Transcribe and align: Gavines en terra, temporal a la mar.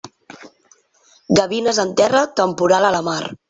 Gavines 1.41 1.83
en 1.87 1.95
terra, 2.03 2.25
temporal 2.43 2.89
a 2.91 2.95
la 2.99 3.07
mar. 3.13 3.23